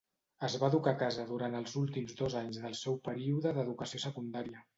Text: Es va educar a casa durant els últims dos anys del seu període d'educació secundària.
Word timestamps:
Es 0.45 0.53
va 0.61 0.69
educar 0.71 0.93
a 0.95 0.97
casa 1.01 1.25
durant 1.31 1.57
els 1.59 1.75
últims 1.81 2.17
dos 2.23 2.39
anys 2.41 2.59
del 2.65 2.75
seu 2.81 2.99
període 3.11 3.53
d'educació 3.61 4.03
secundària. 4.09 4.67